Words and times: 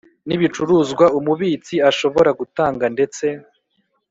n 0.27 0.29
ibicuruzwa 0.35 1.05
Umubitsi 1.19 1.75
ashobora 1.89 2.29
gutanga 2.39 2.85
ndetse 2.95 3.25